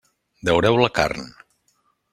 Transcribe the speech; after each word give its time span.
Daureu 0.49 0.79
la 0.83 0.89
carn. 0.97 1.31